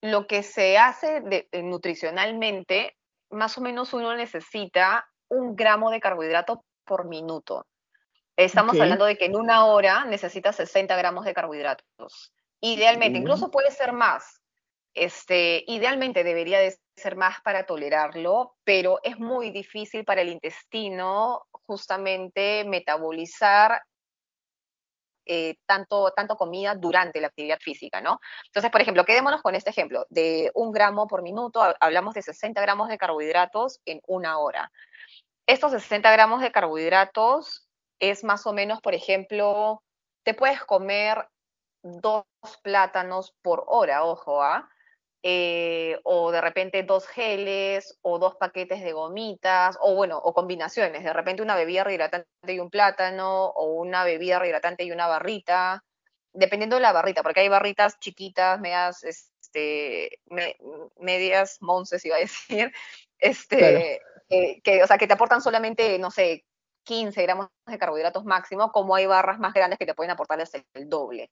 [0.00, 2.96] lo que se hace de, nutricionalmente
[3.30, 7.66] más o menos uno necesita un gramo de carbohidrato por minuto.
[8.36, 12.32] Estamos hablando de que en una hora necesitas 60 gramos de carbohidratos.
[12.60, 14.40] Idealmente, incluso puede ser más.
[14.94, 21.46] Este, idealmente debería de ser más para tolerarlo, pero es muy difícil para el intestino
[21.66, 23.82] justamente metabolizar
[25.32, 28.18] eh, tanto, tanto comida durante la actividad física, ¿no?
[28.46, 32.60] Entonces, por ejemplo, quedémonos con este ejemplo, de un gramo por minuto, hablamos de 60
[32.60, 34.72] gramos de carbohidratos en una hora.
[35.46, 37.68] Estos 60 gramos de carbohidratos
[38.00, 39.84] es más o menos, por ejemplo,
[40.24, 41.28] te puedes comer
[41.84, 42.24] dos
[42.64, 44.68] plátanos por hora, ojo, ¿ah?
[45.22, 51.12] O de repente dos geles, o dos paquetes de gomitas, o bueno, o combinaciones, de
[51.12, 55.84] repente una bebida rehidratante y un plátano, o una bebida rehidratante y una barrita,
[56.32, 60.20] dependiendo de la barrita, porque hay barritas chiquitas, medias, este,
[60.98, 62.72] medias monces, iba a decir,
[63.18, 66.44] este, que, o sea, que te aportan solamente, no sé,
[66.84, 70.42] 15 gramos de carbohidratos máximo, como hay barras más grandes que te pueden aportar
[70.74, 71.30] el doble.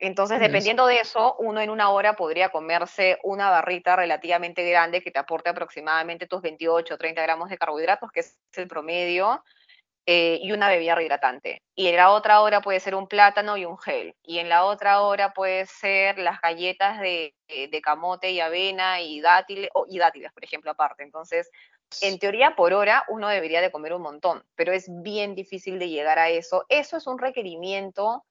[0.00, 5.10] Entonces, dependiendo de eso, uno en una hora podría comerse una barrita relativamente grande que
[5.10, 9.42] te aporte aproximadamente tus 28 o 30 gramos de carbohidratos, que es el promedio,
[10.06, 11.62] eh, y una bebida rehidratante.
[11.74, 14.14] Y en la otra hora puede ser un plátano y un gel.
[14.22, 19.20] Y en la otra hora puede ser las galletas de, de camote y avena y
[19.20, 21.02] dátiles, y dátiles, por ejemplo, aparte.
[21.02, 21.50] Entonces,
[22.02, 25.88] en teoría, por hora uno debería de comer un montón, pero es bien difícil de
[25.88, 26.64] llegar a eso.
[26.68, 28.24] Eso es un requerimiento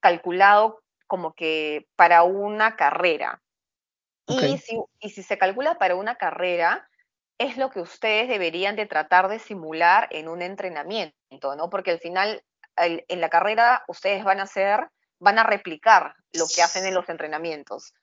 [0.00, 3.42] calculado como que para una carrera.
[4.26, 6.86] Y, si, y si se calcula para una carrera,
[7.38, 11.70] es lo que ustedes deberían de tratar de simular en un entrenamiento, ¿no?
[11.70, 12.44] Porque al final,
[12.76, 17.08] en la carrera, ustedes van a hacer, van a replicar lo que hacen en los
[17.08, 17.94] entrenamientos.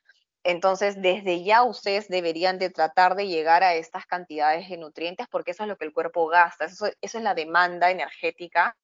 [0.44, 5.52] Entonces, desde ya ustedes deberían de tratar de llegar a estas cantidades de nutrientes porque
[5.52, 8.78] eso es lo que el cuerpo gasta, eso, eso es la demanda energética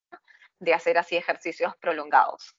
[0.60, 2.56] de hacer así ejercicios prolongados.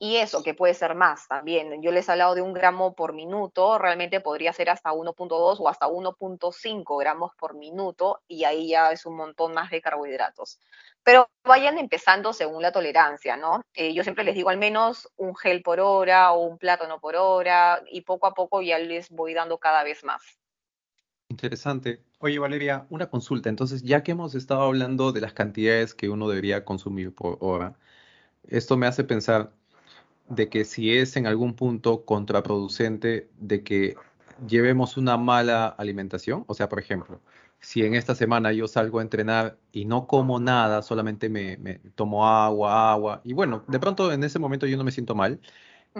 [0.00, 1.82] Y eso, que puede ser más también.
[1.82, 5.68] Yo les he hablado de un gramo por minuto, realmente podría ser hasta 1.2 o
[5.68, 10.60] hasta 1.5 gramos por minuto y ahí ya es un montón más de carbohidratos.
[11.02, 13.62] Pero vayan empezando según la tolerancia, ¿no?
[13.74, 17.16] Eh, yo siempre les digo al menos un gel por hora o un plátano por
[17.16, 20.38] hora y poco a poco ya les voy dando cada vez más.
[21.28, 22.02] Interesante.
[22.20, 23.48] Oye, Valeria, una consulta.
[23.48, 27.76] Entonces, ya que hemos estado hablando de las cantidades que uno debería consumir por hora,
[28.48, 29.52] esto me hace pensar,
[30.28, 33.96] de que si es en algún punto contraproducente de que
[34.46, 37.20] llevemos una mala alimentación, o sea, por ejemplo,
[37.60, 41.56] si en esta semana yo salgo a entrenar y no como nada, solamente me,
[41.94, 45.40] tomo agua, agua, y bueno, de pronto en ese momento yo no me siento mal,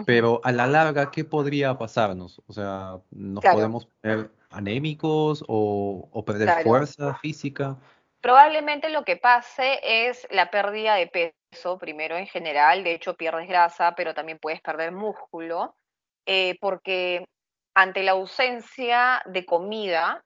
[0.05, 2.41] pero a la larga, ¿qué podría pasarnos?
[2.47, 7.77] O sea, ¿nos podemos poner anémicos o, perder fuerza física?
[8.21, 13.47] Probablemente lo que pase es la pérdida de peso, primero en general, de hecho pierdes
[13.47, 15.75] grasa, pero también puedes perder músculo,
[16.25, 17.25] eh, porque
[17.73, 20.21] ante la ausencia de comida,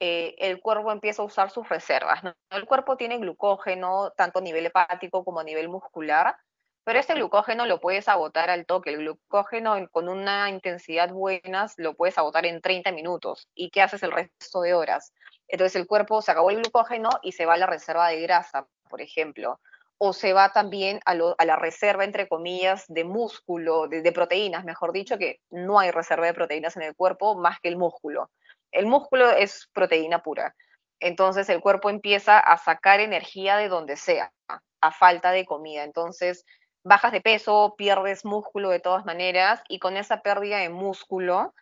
[0.00, 2.20] eh, el cuerpo empieza a usar sus reservas.
[2.50, 6.36] El cuerpo tiene glucógeno tanto a nivel hepático como a nivel muscular,
[6.84, 8.90] pero este glucógeno lo puedes agotar al toque.
[8.90, 13.48] El glucógeno con una intensidad buena lo puedes agotar en 30 minutos.
[13.54, 15.12] ¿Y qué haces el resto de horas?
[15.50, 18.66] Entonces el cuerpo se acabó el glucógeno y se va a la reserva de grasa,
[18.88, 19.60] por ejemplo.
[19.98, 25.18] O se va también a, la reserva, entre comillas, de músculo, de, proteínas, mejor dicho,
[25.18, 28.30] que no hay reserva de proteínas en el cuerpo más que el músculo.
[28.70, 30.54] El músculo es proteína pura.
[31.00, 34.32] Entonces el cuerpo empieza a sacar energía de donde sea,
[34.80, 35.84] a falta de comida.
[35.84, 36.46] Entonces
[36.82, 41.54] bajas de peso, pierdes músculo de todas maneras y con esa pérdida de músculo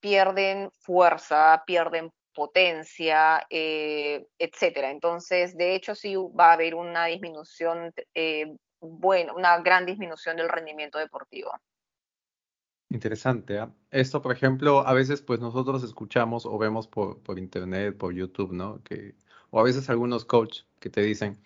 [0.00, 4.90] pierden fuerza, pierden potencia, eh, etcétera.
[4.90, 10.48] Entonces, de hecho, sí va a haber una disminución, eh, bueno, una gran disminución del
[10.48, 11.52] rendimiento deportivo.
[12.90, 13.58] Interesante.
[13.58, 13.72] ¿ah?
[13.90, 18.52] Esto, por ejemplo, a veces pues nosotros escuchamos o vemos por, por internet, por YouTube,
[18.52, 18.82] ¿no?
[18.82, 19.14] Que,
[19.50, 21.40] o a veces algunos coaches que te dicen,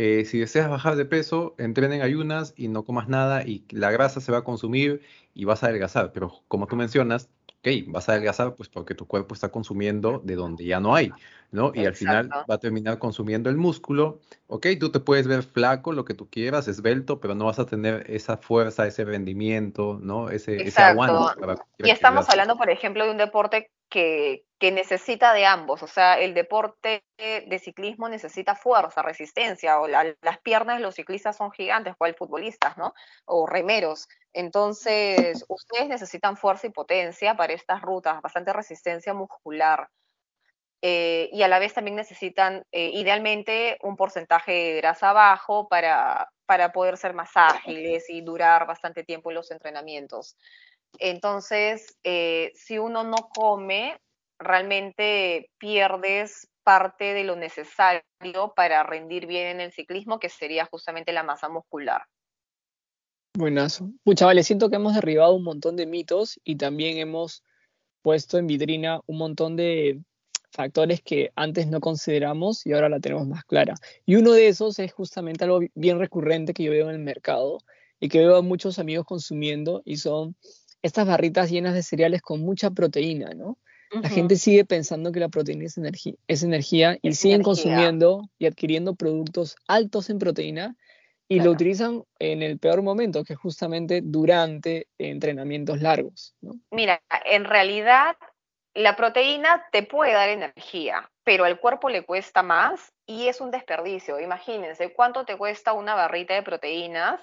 [0.00, 3.90] eh, si deseas bajar de peso, entrena en ayunas y no comas nada y la
[3.90, 5.02] grasa se va a consumir
[5.34, 6.12] y vas a adelgazar.
[6.12, 10.36] Pero como tú mencionas, ok, vas a adelgazar pues porque tu cuerpo está consumiendo de
[10.36, 11.10] donde ya no hay,
[11.50, 11.72] ¿no?
[11.74, 14.20] Y al final va a terminar consumiendo el músculo.
[14.46, 17.66] Ok, tú te puedes ver flaco, lo que tú quieras, esbelto, pero no vas a
[17.66, 20.30] tener esa fuerza, ese rendimiento, ¿no?
[20.30, 21.34] Ese, ese aguante.
[21.78, 25.82] y estamos hablando, por ejemplo, de un deporte que, necesita de ambos.
[25.82, 31.36] O sea, el deporte de ciclismo necesita fuerza, resistencia, o las piernas de los ciclistas
[31.36, 32.94] son gigantes, cual futbolistas, ¿no?
[33.24, 34.08] O remeros.
[34.32, 39.88] Entonces, ustedes necesitan fuerza y potencia para estas rutas, bastante resistencia muscular.
[40.80, 46.30] Eh, y a la vez también necesitan, eh, idealmente, un porcentaje de grasa bajo para,
[46.46, 50.36] para poder ser más ágiles y durar bastante tiempo en los entrenamientos.
[50.98, 54.00] Entonces, eh, si uno no come,
[54.38, 58.02] realmente pierdes parte de lo necesario
[58.54, 62.02] para rendir bien en el ciclismo, que sería justamente la masa muscular.
[63.34, 63.90] Buenazo.
[64.04, 67.42] Pucha, vale, siento que hemos derribado un montón de mitos y también hemos
[68.02, 70.00] puesto en vitrina un montón de
[70.50, 73.74] factores que antes no consideramos y ahora la tenemos más clara.
[74.04, 77.58] Y uno de esos es justamente algo bien recurrente que yo veo en el mercado,
[78.00, 80.36] y que veo a muchos amigos consumiendo y son
[80.82, 83.58] estas barritas llenas de cereales con mucha proteína, ¿no?
[83.90, 88.44] La gente sigue pensando que la proteína es, energía, es energía y siguen consumiendo y
[88.46, 90.76] adquiriendo productos altos en proteína
[91.26, 96.34] y lo utilizan en el peor momento, que es justamente durante entrenamientos largos.
[96.70, 98.16] Mira, en realidad
[98.74, 103.50] la proteína te puede dar energía, pero al cuerpo le cuesta más y es un
[103.50, 104.20] desperdicio.
[104.20, 107.20] Imagínense cuánto te cuesta una barrita de proteínas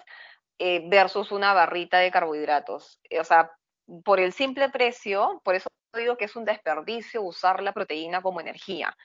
[0.59, 2.99] eh, versus una barrita de carbohidratos.
[3.19, 3.51] O sea,
[4.03, 8.41] por el simple precio, por eso digo que es un desperdicio usar la proteína como
[8.41, 8.95] energía,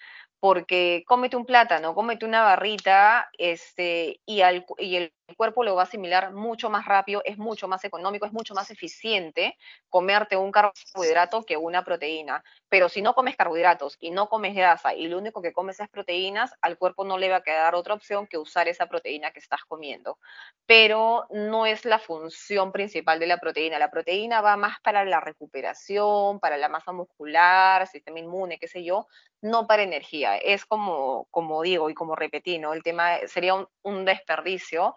[0.40, 4.42] porque cómete un plátano, cómete una barrita, este, y,
[4.78, 8.32] y el cuerpo lo va a asimilar mucho más rápido, es mucho más económico, es
[8.32, 9.56] mucho más eficiente
[9.88, 12.42] comerte un carbohidrato que una proteína.
[12.68, 15.88] Pero si no comes carbohidratos y no comes grasa y lo único que comes es
[15.88, 19.40] proteínas, al cuerpo no le va a quedar otra opción que usar esa proteína que
[19.40, 20.18] estás comiendo.
[20.66, 23.78] Pero no es la función principal de la proteína.
[23.78, 28.84] La proteína va más para la recuperación, para la masa muscular, sistema inmune, qué sé
[28.84, 29.06] yo,
[29.42, 30.36] no para energía.
[30.36, 32.72] Es como, como digo y como repetí, ¿no?
[32.72, 34.94] El tema sería un, un desperdicio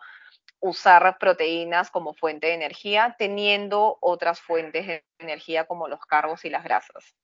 [0.63, 6.49] usar proteínas como fuente de energía, teniendo otras fuentes de energía como los carbos y
[6.49, 7.15] las grasas.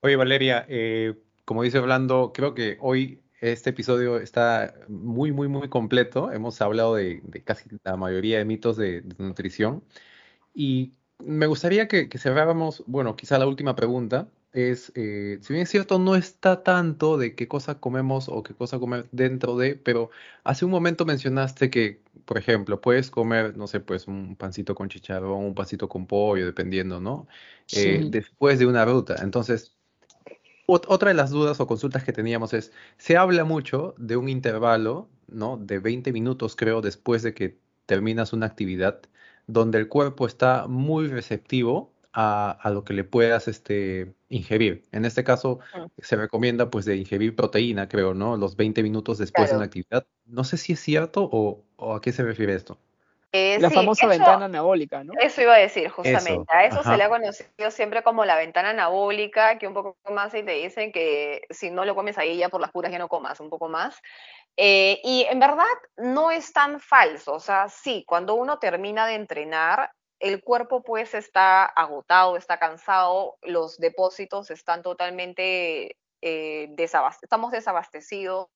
[0.00, 1.14] Oye, Valeria, eh,
[1.44, 6.32] como dice hablando, creo que hoy este episodio está muy, muy, muy completo.
[6.32, 9.84] Hemos hablado de, casi la mayoría de mitos de, nutrición.
[10.54, 10.94] Y
[11.26, 15.70] me gustaría que, que cerráramos, bueno, quizá la última pregunta, es, eh, si bien es
[15.70, 20.10] cierto, no está tanto de qué cosa comemos o qué cosa comer dentro de, pero
[20.44, 24.88] hace un momento mencionaste que, por ejemplo, puedes comer, no sé, pues un pancito con
[24.88, 27.26] chicharrón, un pancito con pollo, dependiendo, ¿no?
[27.72, 29.16] Eh, después de una ruta.
[29.22, 29.76] Entonces,
[30.66, 35.08] otra de las dudas o consultas que teníamos es, se habla mucho de un intervalo,
[35.26, 35.56] ¿no?
[35.56, 39.02] De 20 minutos, creo, después de que terminas una actividad,
[39.46, 44.84] donde el cuerpo está muy receptivo a, lo que le puedas este, ingerir.
[44.92, 45.58] En este caso,
[45.98, 48.36] se recomienda pues de ingerir proteína, creo, ¿no?
[48.36, 50.06] Los 20 minutos después de una actividad.
[50.26, 52.78] No sé si es cierto o, a qué se refiere esto.
[53.32, 55.12] Eh, la famosa ventana anabólica, ¿no?
[55.20, 56.44] Eso iba a decir, justamente.
[56.46, 60.32] a eso se le ha conocido siempre como la ventana anabólica, que un poco más
[60.36, 63.08] y te dicen que si no lo comes ahí ya por las puras ya no
[63.08, 64.00] comas, un poco más.
[64.56, 65.64] Eh, y en verdad
[65.96, 67.34] no es tan falso.
[67.34, 69.90] O sea, sí, cuando uno termina de entrenar,
[70.20, 76.74] el cuerpo pues está agotado, está cansado, los depósitos están totalmente eh,
[77.22, 78.48] estamos desabastecidos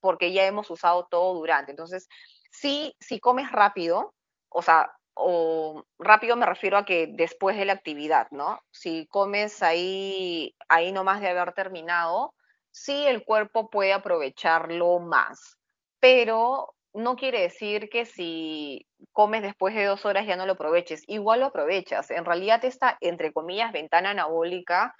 [0.00, 1.70] porque ya hemos usado todo durante.
[1.70, 2.08] Entonces,
[2.50, 4.14] sí, si comes rápido,
[4.48, 8.60] o sea, o rápido me refiero a que después de la actividad, ¿no?
[8.70, 12.34] Si comes ahí, ahí nomás de haber terminado,
[12.76, 15.56] sí el cuerpo puede aprovecharlo más,
[15.98, 21.02] pero no quiere decir que si comes después de dos horas ya no lo aproveches.
[21.06, 22.10] Igual lo aprovechas.
[22.10, 24.94] En realidad esta, entre comillas, ventana anabólica,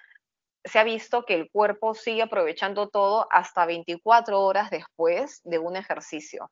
[0.64, 5.76] se ha visto que el cuerpo sigue aprovechando todo hasta 24 horas después de un
[5.76, 6.50] ejercicio.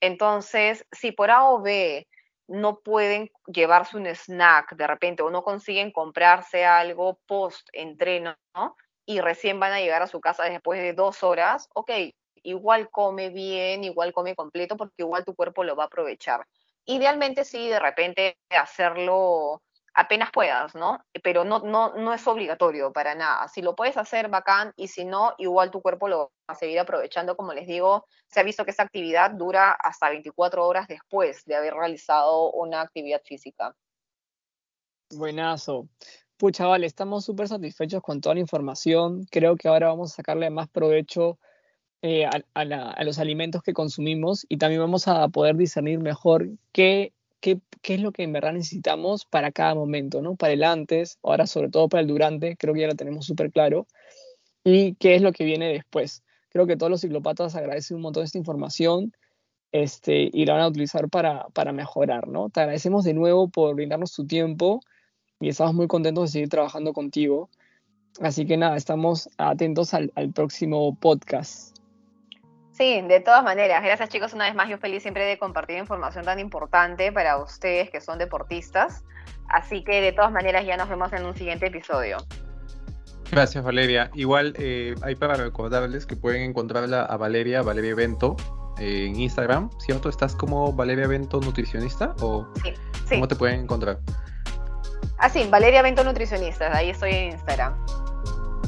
[0.00, 2.06] Entonces, si por A o B
[2.48, 8.36] no pueden llevarse un snack de repente o no consiguen comprarse algo post entreno
[9.06, 11.90] y recién van a llegar a su casa después de dos horas, ok,
[12.42, 16.46] igual come bien, igual come completo, porque igual tu cuerpo lo va a aprovechar.
[16.84, 19.62] Idealmente sí, de repente hacerlo
[19.94, 21.00] apenas puedas, ¿no?
[21.22, 23.48] Pero no, no, no es obligatorio para nada.
[23.48, 26.78] Si lo puedes hacer, bacán, y si no, igual tu cuerpo lo va a seguir
[26.78, 27.34] aprovechando.
[27.34, 31.56] Como les digo, se ha visto que esta actividad dura hasta 24 horas después de
[31.56, 33.74] haber realizado una actividad física.
[35.10, 35.88] Buenazo.
[36.38, 39.24] Pucha, vale, estamos súper satisfechos con toda la información.
[39.30, 41.38] Creo que ahora vamos a sacarle más provecho
[42.02, 47.58] eh, a, los alimentos que consumimos y también vamos a poder discernir mejor qué, qué,
[47.80, 50.36] qué, es lo que en verdad necesitamos para cada momento, ¿no?
[50.36, 53.50] Para el antes, ahora sobre todo para el durante, creo que ya lo tenemos súper
[53.50, 53.86] claro,
[54.62, 56.22] y qué es lo que viene después.
[56.50, 59.12] Creo que todos los ciclopatas agradecen un montón esta información
[59.72, 62.50] este, y la van a utilizar para, para mejorar, ¿no?
[62.50, 64.80] Te agradecemos de nuevo por brindarnos tu tiempo
[65.40, 67.48] y estamos muy contentos de seguir trabajando contigo.
[68.20, 71.76] Así que nada, estamos atentos al, al próximo podcast.
[72.72, 73.82] Sí, de todas maneras.
[73.82, 74.68] Gracias chicos una vez más.
[74.68, 79.02] Yo feliz siempre de compartir información tan importante para ustedes que son deportistas.
[79.48, 82.18] Así que de todas maneras ya nos vemos en un siguiente episodio.
[83.30, 84.10] Gracias Valeria.
[84.14, 88.36] Igual eh, hay para recordarles que pueden encontrarla a Valeria, Valeria Evento,
[88.78, 90.08] en Instagram, ¿cierto?
[90.08, 92.14] ¿Estás como Valeria Evento Nutricionista?
[92.20, 92.74] ¿O sí,
[93.08, 93.98] ¿Cómo te pueden encontrar?
[95.18, 97.74] Ah, sí, Valeria Evento Nutricionista, ahí estoy en Instagram.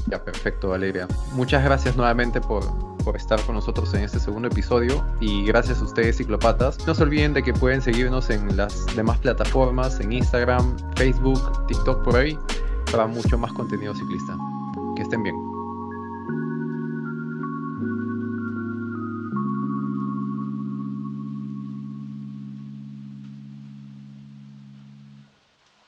[0.06, 1.06] Ya, perfecto, Valeria.
[1.32, 2.64] Muchas gracias nuevamente por,
[3.04, 6.86] por estar con nosotros en este segundo episodio y gracias a ustedes, ciclopatas.
[6.86, 12.02] No se olviden de que pueden seguirnos en las demás plataformas, en Instagram, Facebook, TikTok
[12.04, 12.38] por ahí,
[12.90, 14.34] para mucho más contenido ciclista.
[14.96, 15.57] Que estén bien.